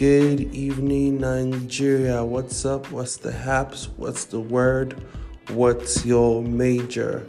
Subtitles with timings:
[0.00, 2.24] Good evening, Nigeria.
[2.24, 2.90] What's up?
[2.90, 3.90] What's the haps?
[3.98, 4.96] What's the word?
[5.48, 7.26] What's your major?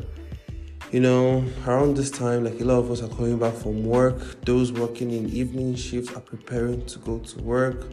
[0.90, 4.40] You know, around this time, like a lot of us are coming back from work.
[4.46, 7.92] Those working in evening shifts are preparing to go to work.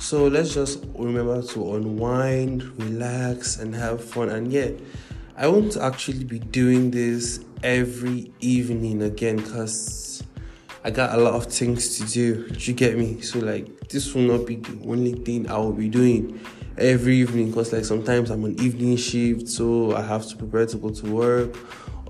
[0.00, 4.30] So let's just remember to unwind, relax, and have fun.
[4.30, 4.74] And yet,
[5.36, 10.24] I won't actually be doing this every evening again because
[10.84, 12.48] I got a lot of things to do.
[12.48, 13.20] Do you get me?
[13.20, 16.40] So like this will not be the only thing I will be doing
[16.76, 20.76] every evening because like sometimes I'm on evening shift, so I have to prepare to
[20.76, 21.56] go to work.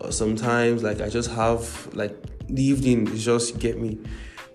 [0.01, 2.15] Or sometimes like I just have like
[2.47, 3.99] the evening is just get me.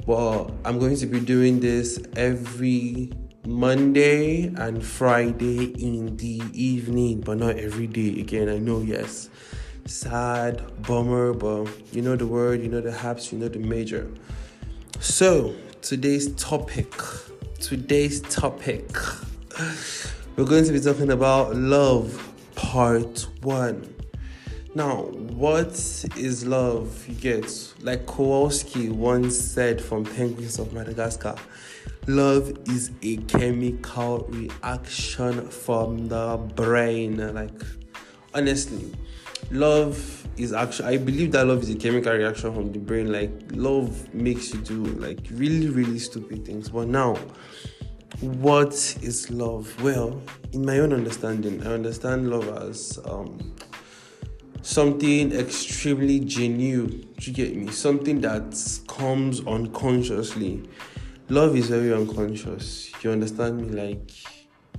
[0.05, 3.11] But I'm going to be doing this every
[3.48, 8.20] Monday and Friday in the evening, but not every day.
[8.20, 9.30] Again, I know, yes
[9.86, 14.09] sad, bummer, but you know the word, you know the haps, you know the major.
[15.00, 16.94] So, today's topic,
[17.59, 18.90] today's topic,
[20.36, 23.94] we're going to be talking about love part one.
[24.75, 25.75] Now, what
[26.18, 27.08] is love?
[27.08, 31.36] You get, like Kowalski once said from Penguins of Madagascar,
[32.08, 37.18] love is a chemical reaction from the brain.
[37.36, 37.62] Like,
[38.34, 38.92] honestly,
[39.52, 43.11] love is actually i believe that love is a chemical reaction from the brain.
[43.11, 46.69] Like love makes you do like really really stupid things.
[46.69, 47.16] But now
[48.22, 49.81] what is love?
[49.83, 50.22] Well
[50.53, 53.55] in my own understanding i understand love as um,
[54.61, 57.07] something extremely genuine.
[57.19, 57.72] You get me?
[57.72, 60.63] Something that comes unconsciously.
[61.30, 62.91] Love is very unconscious.
[63.03, 63.69] You understand me?
[63.69, 64.11] Like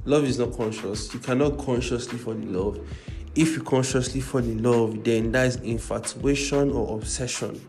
[0.05, 1.13] love is not conscious.
[1.15, 2.81] You cannot consciously fall in love
[3.37, 7.61] if you consciously fall in love, then that is infatuation or obsession.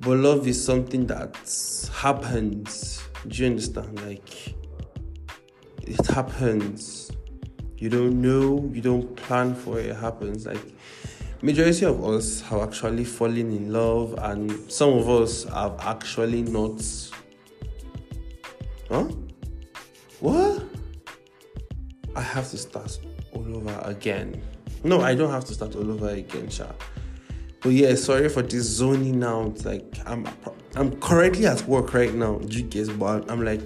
[0.00, 1.36] But love is something that
[1.94, 3.02] happens.
[3.26, 4.00] Do you understand?
[4.06, 4.54] Like,
[5.82, 7.10] it happens.
[7.76, 10.46] You don't know, you don't plan for it, it happens.
[10.46, 10.62] Like,
[11.42, 16.82] majority of us have actually fallen in love, and some of us have actually not.
[18.88, 19.08] Huh?
[20.20, 20.64] What?
[22.14, 22.98] I have to start
[23.32, 24.42] all over again.
[24.82, 26.66] No, I don't have to start all over again, Sha.
[27.60, 29.62] But yeah, sorry for this zoning out.
[29.64, 30.26] Like I'm
[30.74, 33.60] I'm currently at work right now, you guess, but I'm like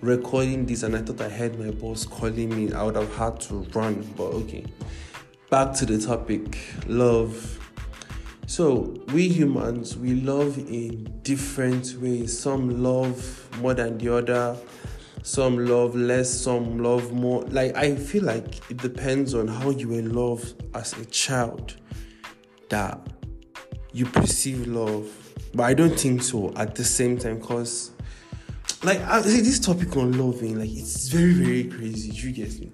[0.00, 2.72] recording this and I thought I heard my boss calling me.
[2.72, 4.64] I would have had to run, but okay.
[5.50, 7.54] Back to the topic, love.
[8.46, 12.38] So we humans we love in different ways.
[12.38, 14.56] Some love more than the other
[15.28, 17.42] some love less, some love more.
[17.42, 21.76] Like, I feel like it depends on how you were loved as a child
[22.70, 22.98] that
[23.92, 25.06] you perceive love.
[25.54, 27.90] But I don't think so at the same time because,
[28.82, 32.10] like, I, see, this topic on loving, like, it's very, very crazy.
[32.10, 32.72] You get me?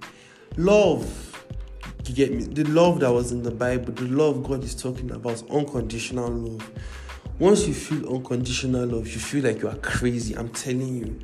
[0.57, 1.33] Love
[2.07, 2.45] you get me?
[2.45, 6.71] The love that was in the Bible, the love God is talking about, unconditional love.
[7.39, 10.37] Once you feel unconditional love, you feel like you are crazy.
[10.37, 11.19] I'm telling you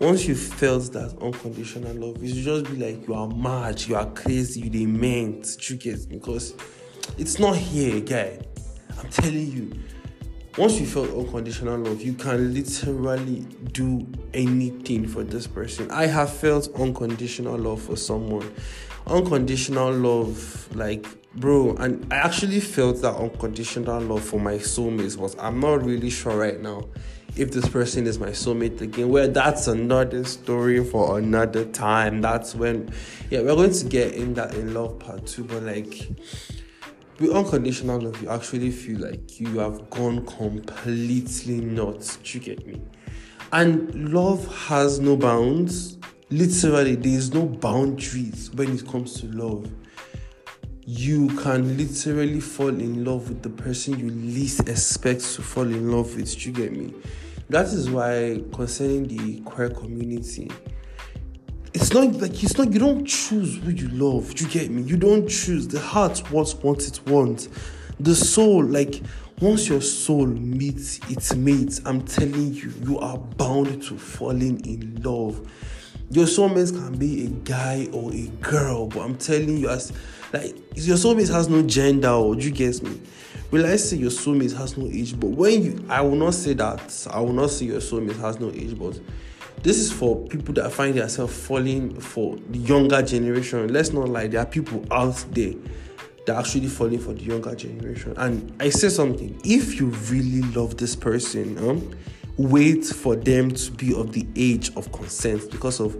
[0.00, 4.10] once you felt that unconditional love, it just be like you are mad, you are
[4.12, 6.54] crazy, you meant, you get because
[7.18, 8.38] it's not here, guy.
[8.98, 9.72] I'm telling you.
[10.58, 13.40] Once you felt unconditional love, you can literally
[13.72, 15.88] do anything for this person.
[15.90, 18.52] I have felt unconditional love for someone.
[19.06, 21.06] Unconditional love, like
[21.36, 26.10] bro, and I actually felt that unconditional love for my soulmates was I'm not really
[26.10, 26.82] sure right now
[27.36, 29.08] if this person is my soulmate again.
[29.08, 32.20] Well, that's another story for another time.
[32.20, 32.92] That's when,
[33.30, 35.44] yeah, we're going to get in that in love part two.
[35.44, 36.08] But like,
[37.18, 42.16] with unconditional love, you actually feel like you have gone completely nuts.
[42.16, 42.80] Do you get me?
[43.52, 45.98] And love has no bounds.
[46.30, 49.70] Literally, there is no boundaries when it comes to love
[50.92, 55.92] you can literally fall in love with the person you least expect to fall in
[55.92, 56.36] love with.
[56.36, 56.92] Do you get me?
[57.48, 60.50] That is why concerning the queer community,
[61.72, 64.34] it's not like it's not you don't choose who you love.
[64.34, 64.82] Do you get me?
[64.82, 65.68] You don't choose.
[65.68, 67.48] The heart wants what it wants.
[68.00, 69.00] The soul, like
[69.40, 75.00] once your soul meets its mate, I'm telling you, you are bound to falling in
[75.04, 75.48] love.
[76.12, 79.92] Your soulmate can be a guy or a girl, but I'm telling you, as
[80.32, 83.00] like your soulmate has no gender, or do you get me?
[83.52, 85.18] Will I say your soulmate has no age?
[85.18, 87.06] But when you, I will not say that.
[87.12, 88.98] I will not say your soulmate has no age, but
[89.62, 93.72] this is for people that find themselves falling for the younger generation.
[93.72, 95.54] Let's not lie, there are people out there
[96.26, 98.14] that are actually falling for the younger generation.
[98.16, 101.94] And I say something: if you really love this person, um,
[102.40, 105.94] wait for them to be of the age of consent because of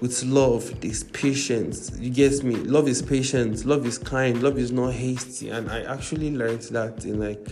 [0.00, 1.90] with love there's patience.
[1.98, 2.54] You get me?
[2.56, 3.64] Love is patient.
[3.66, 4.42] Love is kind.
[4.42, 5.50] Love is not hasty.
[5.50, 7.46] And i actually learned that in like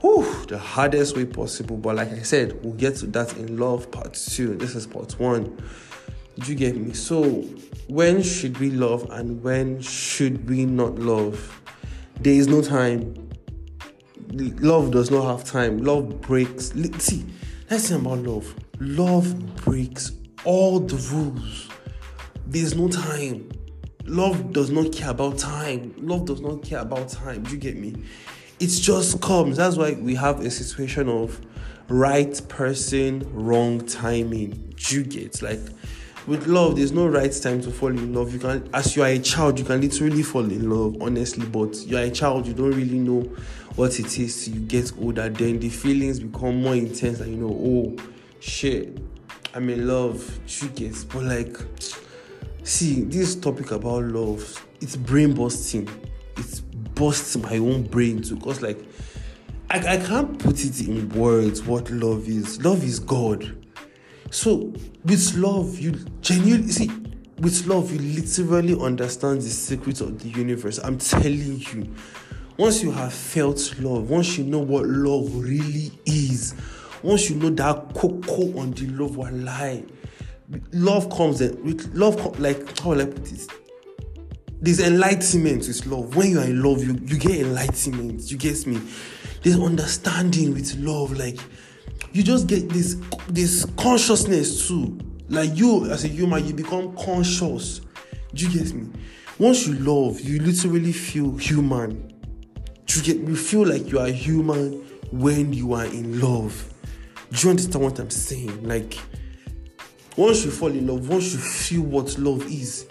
[0.00, 1.76] whew, the hardest way possible.
[1.76, 4.56] But like i said we'll get to that in love part two.
[4.56, 5.56] This is part one.
[6.36, 6.92] Did you get me?
[6.92, 7.42] So
[7.88, 11.60] when should we love and when should we not love?
[12.20, 13.23] There is no time
[14.32, 17.24] love does not have time love breaks see
[17.70, 20.12] let's say about love love breaks
[20.44, 21.68] all the rules.
[22.46, 23.50] There's no time.
[24.04, 25.94] Love does not care about time.
[25.98, 27.42] Love does not care about time.
[27.42, 27.94] Do you get me?
[28.60, 29.56] It just comes.
[29.56, 31.40] That's why we have a situation of
[31.88, 34.74] right person, wrong timing.
[34.76, 35.60] Do you get like
[36.26, 38.32] with love, there's no right time to fall in love.
[38.32, 41.44] You can, as you are a child, you can literally fall in love, honestly.
[41.44, 43.30] But you are a child, you don't really know
[43.76, 45.28] what it is you get older.
[45.28, 47.96] Then the feelings become more intense, and you know, oh
[48.40, 48.98] shit,
[49.54, 51.56] I'm in love, you get, but like,
[52.62, 55.88] see, this topic about love, it's brain busting.
[56.36, 58.78] It busts my own brain too, cause like,
[59.70, 62.62] I, I can't put it in words what love is.
[62.64, 63.56] Love is God.
[64.30, 64.72] So
[65.04, 66.90] with love, you genuinely see.
[67.38, 70.78] With love, you literally understand the secrets of the universe.
[70.78, 71.94] I'm telling you.
[72.56, 76.54] Once you have felt love, once you know what love really is,
[77.02, 79.82] once you know that cocoa on the love lie
[80.72, 83.48] love comes in with love like how will i put this?
[84.60, 86.16] There's enlightenment with love.
[86.16, 88.30] When you are in love you, you get enlightenment.
[88.30, 88.80] You get me?
[89.42, 91.38] There's understanding with love like
[92.12, 92.96] you just get this
[93.28, 94.98] this consciousness too.
[95.28, 97.80] Like you as a human you become conscious.
[98.32, 98.90] Do you get me?
[99.38, 102.13] Once you love you literally feel human
[102.96, 106.74] you get you feel like you are human when you are in love
[107.34, 108.62] do you understand what I'm saying?
[108.62, 108.96] Like,
[110.16, 112.86] once you fall in love, once you feel what love is,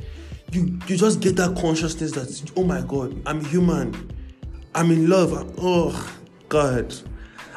[0.52, 4.12] you you just get that consciousness that oh my god, I'm human,
[4.76, 5.32] I'm in love.
[5.32, 6.18] I'm, oh
[6.50, 6.94] God,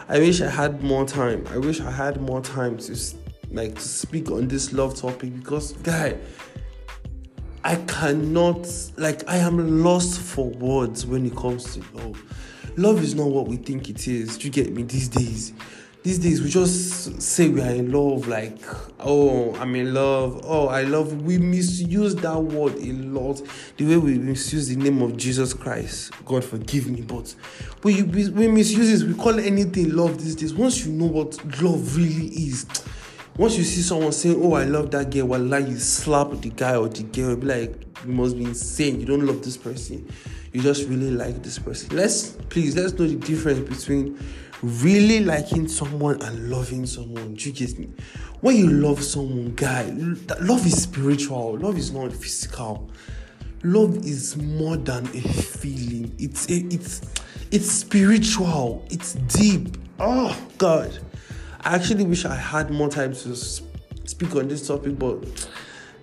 [0.09, 1.45] I wish I had more time.
[1.51, 2.97] I wish I had more time to
[3.51, 6.17] like to speak on this love topic because guy.
[7.67, 12.23] I cannot, like, I am lost for words when it comes to love.
[12.77, 14.39] Love is not what we think it is.
[14.39, 15.53] Do you get me these days?
[16.05, 18.61] these days we just say we are in love like
[19.01, 23.43] oh i'm in love oh i love we misuse that word a lot
[23.77, 27.35] the way we misuse the name of jesus christ god forgive me but
[27.83, 31.37] we, we, we misuse it we call anything love these days once you know what
[31.61, 32.67] love really is
[33.39, 36.77] once you see someone saying oh i love that girl like you slap the guy
[36.77, 40.07] or the girl be like you must be insane you don't love this person
[40.53, 44.19] you just really like this person let's please let's know the difference between
[44.63, 47.35] really liking someone and loving someone.
[47.35, 47.89] Do you get me?
[48.41, 49.85] When you love someone, guy,
[50.41, 51.59] love is spiritual.
[51.59, 52.91] Love is not physical.
[53.63, 56.15] Love is more than a feeling.
[56.19, 57.01] It's a, it's
[57.51, 58.85] it's spiritual.
[58.91, 59.77] It's deep.
[59.99, 60.99] Oh God,
[61.67, 65.49] I actually wish I had more time to speak on this topic, but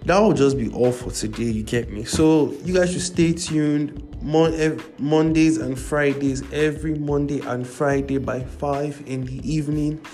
[0.04, 1.46] that will just be all for today.
[1.46, 2.04] You get me?
[2.04, 4.10] So you guys should stay tuned.
[4.22, 10.06] Mon- Mondays and Fridays, every Monday and Friday by five in the evening,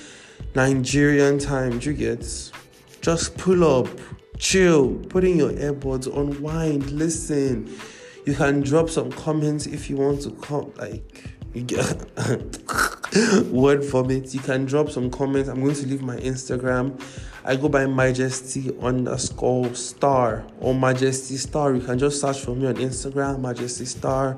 [0.54, 1.80] Nigerian time.
[1.82, 2.52] You get?
[3.02, 3.88] Just pull up,
[4.38, 7.76] chill, put in your earbuds, unwind, listen.
[8.24, 10.72] You can drop some comments if you want to come.
[10.78, 11.24] Like
[11.56, 12.06] you get
[13.52, 14.34] word vomit.
[14.34, 15.50] You can drop some comments.
[15.50, 17.00] I'm going to leave my Instagram
[17.50, 21.74] I go by Majesty underscore star or Majesty star.
[21.74, 24.38] You can just search for me on Instagram, Majesty star.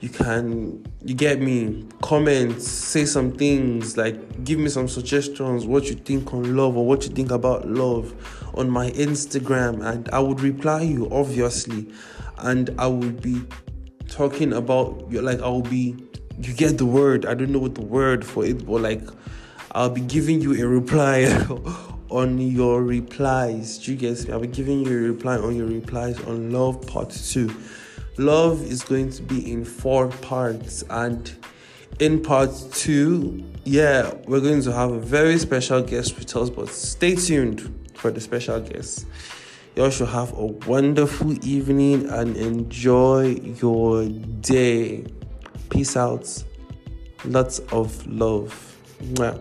[0.00, 5.86] You can you get me comment, say some things like give me some suggestions, what
[5.86, 8.14] you think on love or what you think about love
[8.54, 11.90] on my Instagram, and I would reply you obviously,
[12.38, 13.42] and I would be
[14.08, 15.96] talking about you, like I will be
[16.40, 17.26] you get the word.
[17.26, 19.02] I don't know what the word for it, but like
[19.72, 21.24] I'll be giving you a reply
[22.10, 23.78] on your replies.
[23.78, 24.28] Do you guys?
[24.28, 27.54] I'll be giving you a reply on your replies on love part two.
[28.18, 31.34] Love is going to be in four parts, and
[32.00, 36.48] in part two, yeah, we're going to have a very special guest with us.
[36.48, 39.06] But stay tuned for the special guest.
[39.74, 45.04] You all should have a wonderful evening and enjoy your day.
[45.70, 46.44] Peace out.
[47.24, 48.52] Lots of love.
[49.02, 49.40] Mwah.